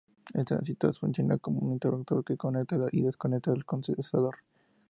El 0.33 0.45
transistor 0.45 0.95
funciona 0.95 1.37
como 1.37 1.59
un 1.59 1.73
interruptor 1.73 2.25
que 2.25 2.35
conecta 2.35 2.75
y 2.91 3.03
desconecta 3.03 3.51
al 3.51 3.65
condensador. 3.65 4.37